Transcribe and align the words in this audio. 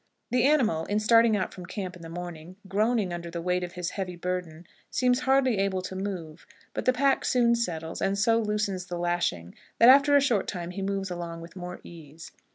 The 0.31 0.45
animal, 0.45 0.85
in 0.85 0.99
starting 0.99 1.37
out 1.37 1.53
from 1.53 1.67
camp 1.67 1.95
in 1.95 2.01
the 2.01 2.09
morning, 2.09 2.55
groaning 2.67 3.13
under 3.13 3.29
the 3.29 3.39
weight 3.39 3.63
of 3.63 3.73
his 3.73 3.91
heavy 3.91 4.15
burden, 4.15 4.65
seems 4.89 5.19
hardly 5.29 5.59
able 5.59 5.83
to 5.83 5.95
move; 5.95 6.47
but 6.73 6.85
the 6.85 6.91
pack 6.91 7.23
soon 7.23 7.53
settles, 7.53 8.01
and 8.01 8.17
so 8.17 8.39
loosens 8.39 8.87
the 8.87 8.97
lashing 8.97 9.53
that 9.77 9.89
after 9.89 10.15
a 10.15 10.19
short 10.21 10.47
time 10.47 10.71
he 10.71 10.81
moves 10.81 11.11
along 11.11 11.41
with 11.41 11.55
more 11.55 11.79
ease. 11.83 12.31